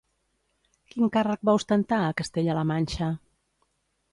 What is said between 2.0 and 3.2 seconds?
a Castella-la Manxa?